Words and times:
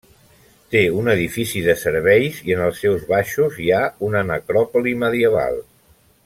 Té 0.75 0.79
un 1.01 1.09
edifici 1.11 1.61
de 1.65 1.75
serveis 1.81 2.39
i 2.51 2.55
en 2.55 2.63
els 2.69 2.81
seus 2.85 3.05
baixos 3.13 3.61
hi 3.67 3.71
ha 3.77 3.83
una 4.09 4.25
necròpoli 4.31 4.97
medieval. 5.07 5.63